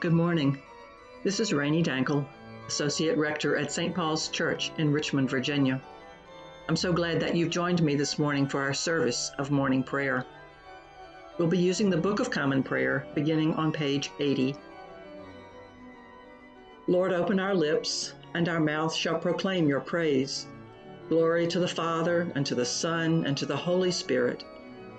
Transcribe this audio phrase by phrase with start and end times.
[0.00, 0.58] Good morning.
[1.24, 2.26] This is Rainey Dankel,
[2.66, 3.94] Associate Rector at St.
[3.94, 5.82] Paul's Church in Richmond, Virginia.
[6.70, 10.24] I'm so glad that you've joined me this morning for our service of morning prayer.
[11.36, 14.56] We'll be using the Book of Common Prayer beginning on page 80.
[16.86, 20.46] Lord, open our lips, and our mouth shall proclaim your praise.
[21.10, 24.44] Glory to the Father, and to the Son, and to the Holy Spirit,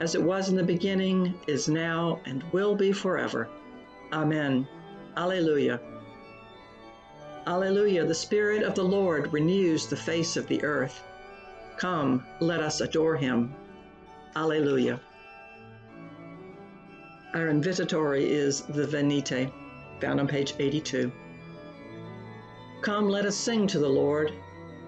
[0.00, 3.48] as it was in the beginning, is now, and will be forever.
[4.12, 4.68] Amen.
[5.16, 5.78] Alleluia.
[7.46, 8.06] Alleluia.
[8.06, 11.02] The Spirit of the Lord renews the face of the earth.
[11.76, 13.54] Come, let us adore him.
[14.34, 14.98] Alleluia.
[17.34, 19.52] Our invitatory is the Venite,
[20.00, 21.12] found on page 82.
[22.80, 24.32] Come, let us sing to the Lord.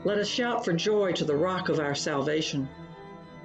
[0.04, 2.68] Let us shout for joy to the rock of our salvation.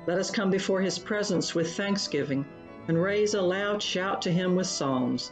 [0.07, 2.45] Let us come before his presence with thanksgiving
[2.88, 5.31] and raise a loud shout to him with psalms.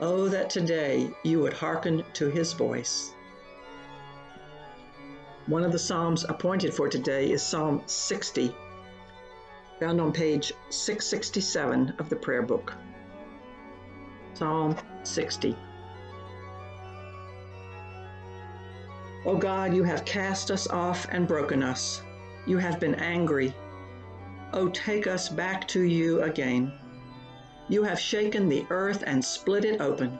[0.00, 3.14] Oh, that today you would hearken to his voice.
[5.46, 8.54] One of the Psalms appointed for today is Psalm 60,
[9.78, 12.74] found on page 667 of the prayer book.
[14.32, 15.56] Psalm 60.
[19.26, 22.02] O God, you have cast us off and broken us.
[22.46, 23.54] You have been angry.
[24.52, 26.72] O take us back to you again.
[27.68, 30.18] You have shaken the earth and split it open.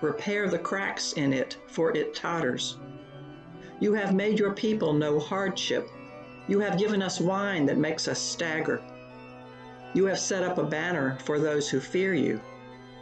[0.00, 2.78] Repair the cracks in it, for it totters.
[3.78, 5.90] You have made your people know hardship.
[6.48, 8.82] You have given us wine that makes us stagger.
[9.92, 12.40] You have set up a banner for those who fear you,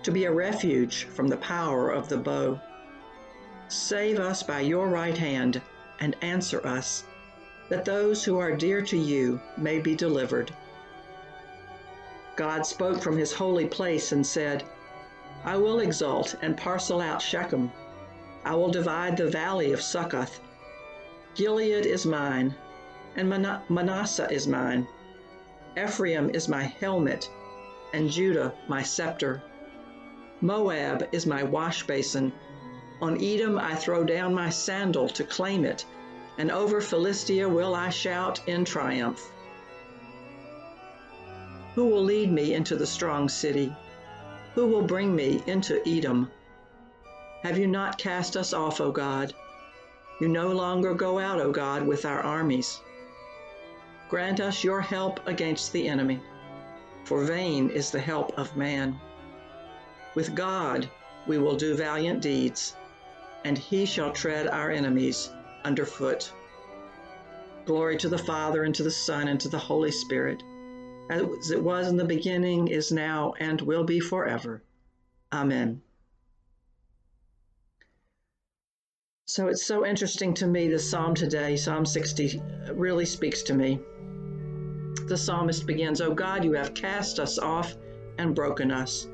[0.03, 2.61] to be a refuge from the power of the bow.
[3.69, 5.61] Save us by your right hand
[6.01, 7.05] and answer us,
[7.69, 10.53] that those who are dear to you may be delivered.
[12.37, 14.65] God spoke from his holy place and said,
[15.45, 17.71] I will exalt and parcel out Shechem.
[18.45, 20.41] I will divide the valley of Succoth.
[21.35, 22.55] Gilead is mine,
[23.17, 23.29] and
[23.69, 24.89] Manasseh is mine.
[25.77, 27.29] Ephraim is my helmet,
[27.93, 29.43] and Judah my scepter.
[30.41, 32.33] Moab is my wash basin.
[33.01, 35.85] On Edom I throw down my sandal to claim it,
[36.39, 39.31] and over Philistia will I shout in triumph.
[41.75, 43.75] Who will lead me into the strong city?
[44.55, 46.31] Who will bring me into Edom?
[47.43, 49.35] Have you not cast us off, O God?
[50.21, 52.81] You no longer go out, O God, with our armies.
[54.09, 56.23] Grant us your help against the enemy,
[57.03, 59.01] for vain is the help of man.
[60.15, 60.89] With God
[61.27, 62.77] we will do valiant deeds,
[63.45, 65.29] and he shall tread our enemies
[65.65, 66.31] underfoot.
[67.65, 70.41] Glory to the Father, and to the Son, and to the Holy Spirit
[71.11, 74.63] as it was in the beginning, is now, and will be forever.
[75.33, 75.83] Amen.
[79.27, 82.41] So it's so interesting to me, the psalm today, Psalm 60,
[82.73, 83.81] really speaks to me.
[85.07, 87.77] The psalmist begins, O God, you have cast us off
[88.19, 89.07] and broken us.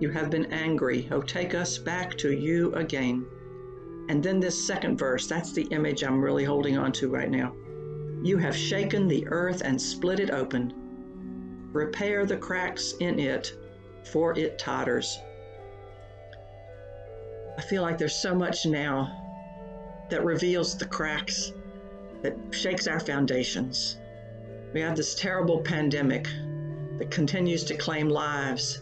[0.00, 1.08] You have been angry.
[1.10, 3.26] Oh, take us back to you again.
[4.08, 7.54] And then this second verse, that's the image I'm really holding on to right now.
[8.22, 10.83] You have shaken the earth and split it open
[11.74, 13.52] repair the cracks in it,
[14.04, 15.20] for it totters.
[17.58, 19.12] I feel like there's so much now
[20.08, 21.52] that reveals the cracks,
[22.22, 23.98] that shakes our foundations.
[24.72, 26.26] We have this terrible pandemic
[26.98, 28.80] that continues to claim lives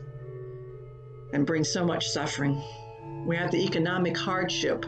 [1.33, 2.63] and bring so much suffering.
[3.27, 4.85] We have the economic hardship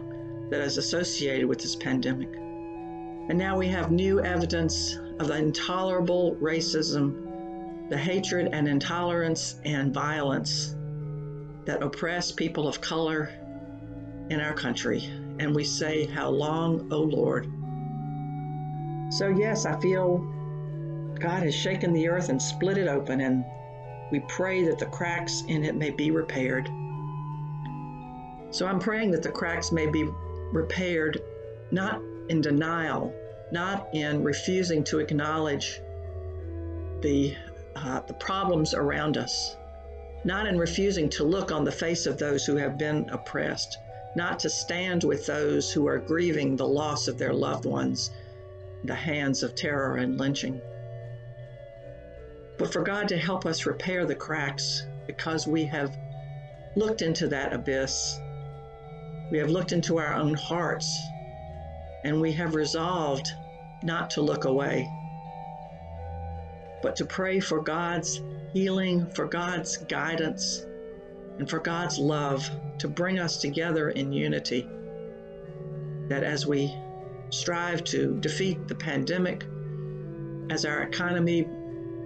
[0.50, 2.28] that is associated with this pandemic.
[2.34, 7.33] And now we have new evidence of intolerable racism
[7.94, 10.74] the hatred and intolerance and violence
[11.64, 13.30] that oppress people of color
[14.30, 15.04] in our country.
[15.38, 17.46] And we say, How long, O Lord?
[19.12, 20.18] So, yes, I feel
[21.20, 23.44] God has shaken the earth and split it open, and
[24.10, 26.66] we pray that the cracks in it may be repaired.
[28.50, 30.02] So, I'm praying that the cracks may be
[30.50, 31.22] repaired
[31.70, 33.14] not in denial,
[33.52, 35.80] not in refusing to acknowledge
[37.00, 37.36] the
[37.76, 39.56] uh, the problems around us,
[40.24, 43.78] not in refusing to look on the face of those who have been oppressed,
[44.16, 48.10] not to stand with those who are grieving the loss of their loved ones
[48.84, 50.60] the hands of terror and lynching,
[52.58, 55.96] but for God to help us repair the cracks because we have
[56.76, 58.18] looked into that abyss.
[59.30, 61.00] We have looked into our own hearts
[62.04, 63.28] and we have resolved
[63.82, 64.88] not to look away,
[66.84, 68.20] but to pray for God's
[68.52, 70.66] healing, for God's guidance,
[71.38, 72.48] and for God's love
[72.78, 74.68] to bring us together in unity.
[76.08, 76.76] That as we
[77.30, 79.46] strive to defeat the pandemic,
[80.50, 81.48] as our economy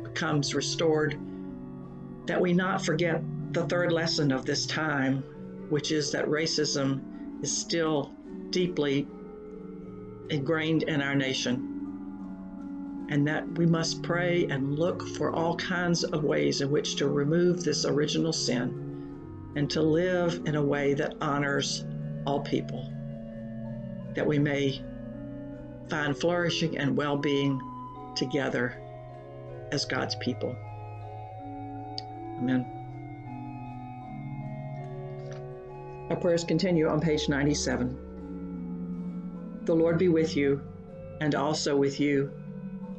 [0.05, 1.19] becomes restored,
[2.27, 3.21] that we not forget
[3.51, 5.25] the third lesson of this time,
[5.71, 8.15] which is that racism is still
[8.51, 9.09] deeply
[10.31, 11.78] ingrained in our nation.
[13.09, 17.09] And that we must pray and look for all kinds of ways in which to
[17.09, 21.85] remove this original sin and to live in a way that honors
[22.27, 22.93] all people,
[24.15, 24.83] that we may
[25.89, 27.61] find flourishing and well being
[28.15, 28.77] together
[29.73, 30.55] as God's people.
[32.39, 32.67] Amen.
[36.11, 37.97] Our prayers continue on page 97.
[39.65, 40.63] The Lord be with you
[41.21, 42.33] and also with you.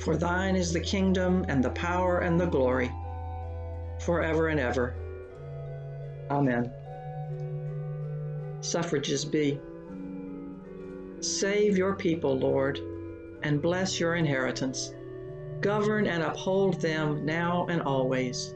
[0.00, 2.90] For thine is the kingdom, and the power, and the glory,
[4.00, 4.94] forever and ever.
[6.30, 6.72] Amen.
[8.60, 9.60] Suffrages B.
[11.20, 12.80] Save your people, Lord,
[13.42, 14.94] and bless your inheritance.
[15.60, 18.54] Govern and uphold them now and always.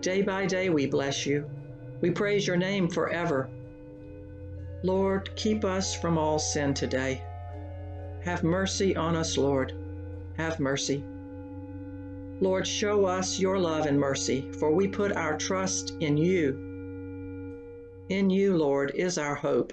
[0.00, 1.48] Day by day we bless you.
[2.00, 3.48] We praise your name forever.
[4.82, 7.22] Lord, keep us from all sin today.
[8.24, 9.72] Have mercy on us, Lord.
[10.36, 11.02] Have mercy.
[12.40, 16.66] Lord, show us your love and mercy, for we put our trust in you
[18.08, 19.72] in you, Lord, is our hope,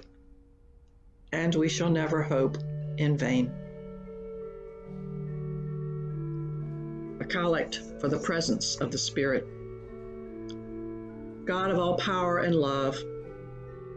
[1.32, 2.58] and we shall never hope
[2.98, 3.52] in vain.
[7.20, 9.46] A collect for the presence of the Spirit.
[11.44, 12.98] God of all power and love,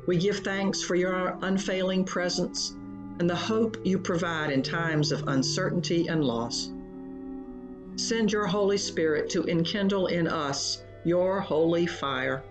[0.05, 2.75] we give thanks for your unfailing presence
[3.19, 6.69] and the hope you provide in times of uncertainty and loss.
[7.95, 12.43] Send your Holy Spirit to enkindle in us your holy fire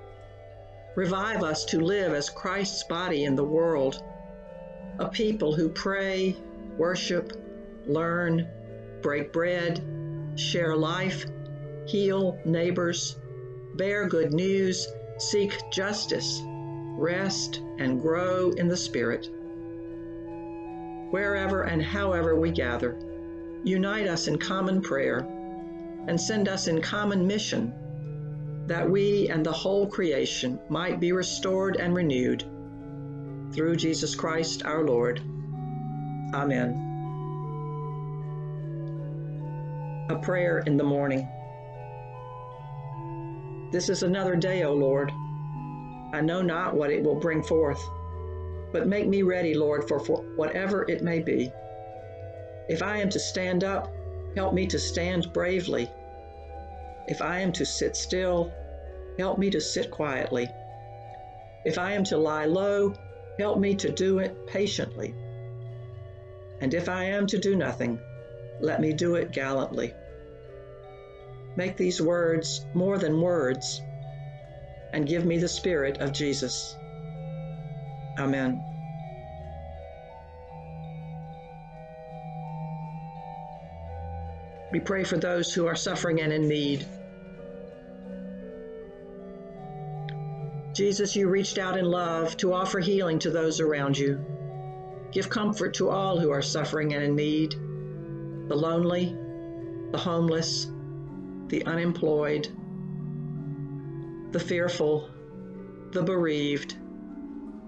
[0.97, 4.03] Revive us to live as Christ's body in the world,
[4.99, 6.35] a people who pray,
[6.79, 7.35] worship,
[7.87, 8.49] learn,
[9.03, 9.85] break bread,
[10.37, 11.27] share life,
[11.85, 13.19] heal neighbors,
[13.75, 16.41] bear good news, seek justice,
[16.97, 19.29] rest, and grow in the Spirit.
[21.17, 22.95] Wherever and however we gather,
[23.65, 25.21] unite us in common prayer
[26.07, 27.73] and send us in common mission
[28.67, 32.45] that we and the whole creation might be restored and renewed.
[33.55, 35.21] Through Jesus Christ our Lord.
[36.35, 36.75] Amen.
[40.11, 41.27] A prayer in the morning.
[43.73, 45.11] This is another day, O Lord.
[46.13, 47.83] I know not what it will bring forth,
[48.73, 51.53] but make me ready, Lord, for, for whatever it may be.
[52.69, 53.93] If I am to stand up,
[54.35, 55.91] help me to stand bravely
[57.09, 58.53] if I am to sit still,
[59.17, 60.49] help me to sit quietly.
[61.65, 62.95] If I am to lie low,
[63.39, 65.15] help me to do it patiently.
[66.61, 68.01] And if I am to do nothing,
[68.61, 69.95] let me do it gallantly.
[71.55, 73.81] Make these words more than words,
[74.93, 76.75] and give me the Spirit of Jesus.
[78.19, 78.65] Amen.
[84.73, 86.87] We pray for those who are suffering and in need.
[90.75, 94.25] Jesus, you reached out in love to offer healing to those around you.
[95.13, 97.55] Give comfort to all who are suffering and in need
[98.49, 99.17] the lonely,
[99.91, 100.67] the homeless,
[101.49, 102.47] the unemployed,
[104.33, 105.11] the fearful,
[105.91, 106.77] the bereaved,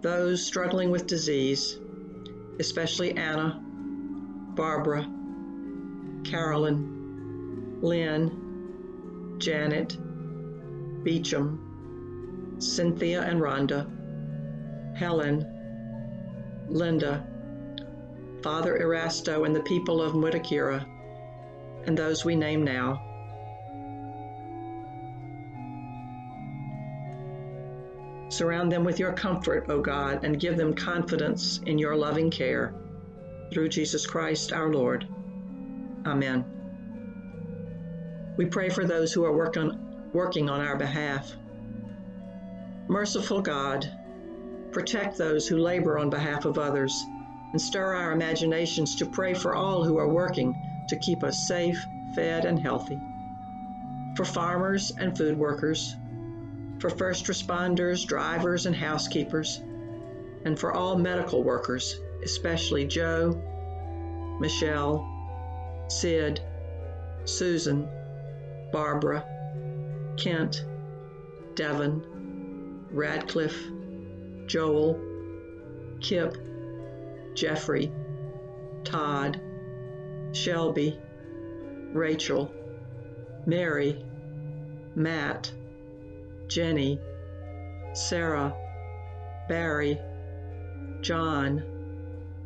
[0.01, 1.79] those struggling with disease,
[2.61, 3.61] especially Anna,
[4.55, 5.07] Barbara,
[6.25, 9.97] Carolyn, Lynn, Janet,
[11.05, 13.89] Beecham, Cynthia and Rhonda,
[14.97, 15.47] Helen,
[16.69, 17.27] Linda,
[18.43, 20.85] Father Erasto and the people of Mutakira,
[21.87, 23.08] and those we name now.
[28.29, 32.75] Surround them with your comfort, O God, and give them confidence in your loving care.
[33.53, 35.07] Through Jesus Christ our Lord.
[36.07, 36.45] Amen.
[38.37, 41.35] We pray for those who are working, working on our behalf.
[42.87, 43.91] Merciful God,
[44.71, 47.05] protect those who labor on behalf of others
[47.53, 50.55] and stir our imaginations to pray for all who are working
[50.89, 53.01] to keep us safe, fed, and healthy.
[54.17, 55.97] For farmers and food workers,
[56.79, 59.61] for first responders, drivers, and housekeepers,
[60.45, 63.41] and for all medical workers, especially Joe,
[64.41, 65.07] Michelle,
[65.89, 66.41] Sid,
[67.25, 67.89] Susan,
[68.73, 69.25] Barbara,
[70.17, 70.65] Kent,
[71.55, 73.61] Devon, Radcliffe,
[74.47, 75.01] Joel,
[76.01, 76.37] Kip,
[77.35, 77.93] Jeffrey,
[78.85, 79.41] Todd,
[80.33, 80.99] Shelby,
[81.93, 82.53] Rachel,
[83.47, 84.05] Mary,
[84.95, 85.53] Matt,
[86.49, 86.99] Jenny,
[87.93, 88.55] Sarah,
[89.49, 89.99] Barry,
[91.01, 91.63] John,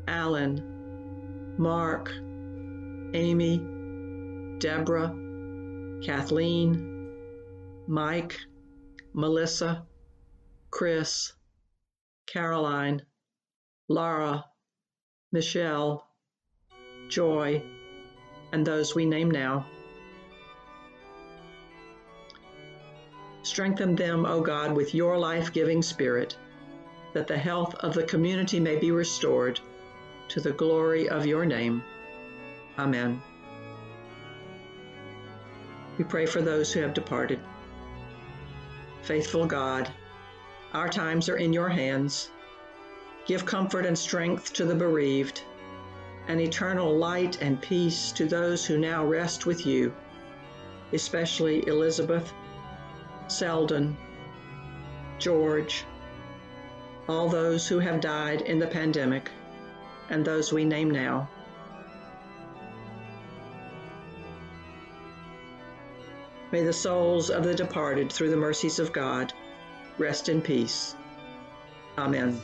[0.09, 2.11] Alan, Mark,
[3.14, 3.59] Amy,
[4.59, 5.14] Deborah,
[6.04, 7.11] Kathleen,
[7.87, 8.38] Mike,
[9.14, 9.87] Melissa,
[10.71, 11.32] Chris,
[12.26, 13.02] Caroline,
[13.88, 14.44] Laura,
[15.32, 16.06] Michelle,
[17.09, 17.62] Joy,
[18.52, 19.66] and those we name now.
[23.52, 26.38] Strengthen them, O God, with your life giving spirit,
[27.12, 29.61] that the health of the community may be restored
[30.28, 31.85] to the glory of your name.
[32.78, 33.21] Amen.
[35.99, 37.40] We pray for those who have departed.
[39.02, 39.92] Faithful God,
[40.73, 42.30] our times are in your hands.
[43.26, 45.42] Give comfort and strength to the bereaved,
[46.26, 49.92] and eternal light and peace to those who now rest with you,
[50.94, 52.32] especially Elizabeth,
[53.29, 53.97] Selden,
[55.19, 55.85] George,
[57.09, 59.31] all those who have died in the pandemic,
[60.11, 61.29] and those we name now.
[66.52, 69.33] May the souls of the departed, through the mercies of God,
[69.97, 70.95] rest in peace.
[71.97, 72.41] Amen.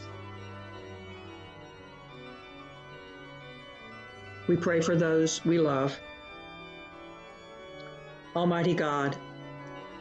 [4.46, 5.98] We pray for those we love.
[8.34, 9.14] Almighty God,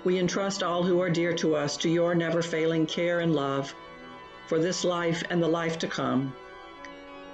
[0.08, 3.76] we entrust all who are dear to us to your never failing care and love
[4.48, 6.34] for this life and the life to come,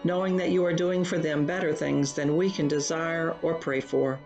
[0.03, 3.79] knowing that you are doing for them better things than we can desire or pray
[3.79, 4.19] for.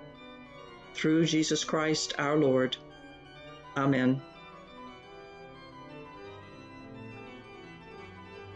[0.94, 2.78] Through Jesus Christ our Lord.
[3.76, 4.22] Amen.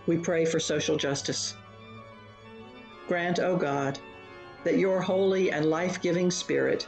[0.08, 1.54] We pray for social justice.
[3.10, 4.00] Grant, O God,
[4.64, 6.88] that your holy and life giving Spirit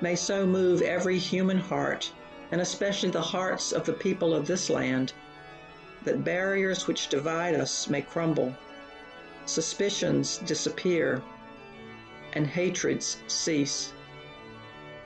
[0.00, 2.12] may so move every human heart,
[2.52, 5.12] and especially the hearts of the people of this land,
[6.04, 8.54] that barriers which divide us may crumble,
[9.46, 11.22] suspicions disappear,
[12.34, 13.92] and hatreds cease.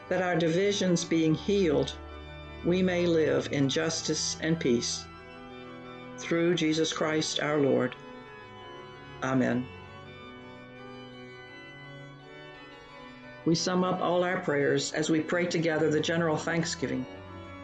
[0.09, 1.92] That our divisions being healed,
[2.64, 5.04] we may live in justice and peace.
[6.18, 7.94] Through Jesus Christ our Lord.
[9.23, 9.66] Amen.
[13.47, 17.06] we sum up all our prayers as we pray together the general thanksgiving,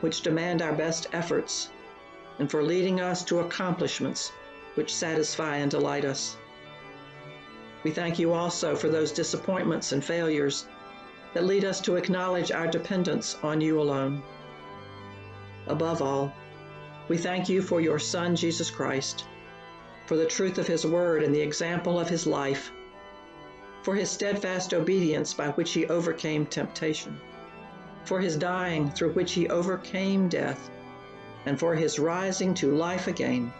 [0.00, 1.70] which demand our best efforts
[2.38, 4.32] and for leading us to accomplishments
[4.74, 6.36] which satisfy and delight us.
[7.82, 10.66] We thank you also for those disappointments and failures
[11.34, 14.22] that lead us to acknowledge our dependence on you alone.
[15.66, 16.32] Above all,
[17.08, 19.24] we thank you for your Son, Jesus Christ,
[20.06, 22.72] for the truth of his word and the example of his life
[23.82, 27.18] for his steadfast obedience by which he overcame temptation,
[28.04, 30.70] for his dying through which he overcame death,
[31.46, 33.52] and for his rising to life again,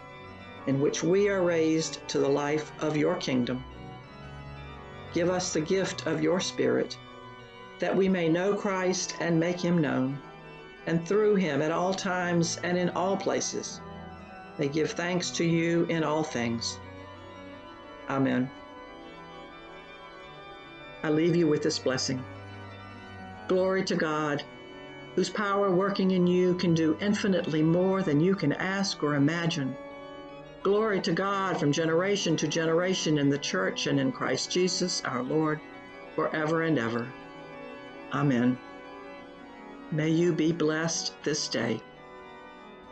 [0.67, 3.63] in which we are raised to the life of your kingdom.
[5.13, 6.97] Give us the gift of your Spirit,
[7.79, 10.19] that we may know Christ and make him known,
[10.85, 13.81] and through him at all times and in all places
[14.57, 16.77] may give thanks to you in all things.
[18.09, 18.49] Amen.
[21.03, 22.23] I leave you with this blessing.
[23.51, 24.41] Glory to God,
[25.13, 29.75] whose power working in you can do infinitely more than you can ask or imagine.
[30.63, 35.21] Glory to God from generation to generation in the church and in Christ Jesus our
[35.21, 35.59] Lord,
[36.15, 37.11] forever and ever.
[38.13, 38.57] Amen.
[39.91, 41.81] May you be blessed this day.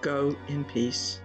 [0.02, 1.22] Go in peace.